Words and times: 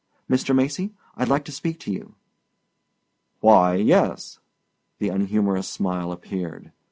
"Mr. 0.27 0.55
Macy, 0.55 0.95
I'd 1.15 1.27
like 1.29 1.45
to 1.45 1.51
speak 1.51 1.79
to 1.81 1.91
you." 1.93 2.15
"Why 3.39 3.75
yes." 3.75 4.39
The 4.97 5.09
unhumorous 5.09 5.67
smile 5.69 6.11
appeared. 6.11 6.71